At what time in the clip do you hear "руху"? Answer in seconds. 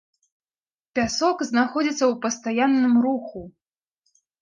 3.07-3.47